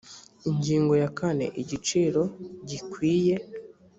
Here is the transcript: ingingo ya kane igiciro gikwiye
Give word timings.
ingingo 0.49 0.93
ya 1.01 1.09
kane 1.19 1.45
igiciro 1.61 2.21
gikwiye 2.69 3.35